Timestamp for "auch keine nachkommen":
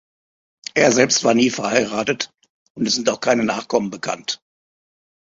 3.07-3.91